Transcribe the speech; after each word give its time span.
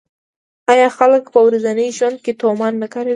آیا 0.71 0.87
خلک 0.97 1.23
په 1.33 1.39
ورځني 1.47 1.87
ژوند 1.97 2.17
کې 2.23 2.33
تومان 2.41 2.73
نه 2.81 2.87
کاروي؟ 2.93 3.09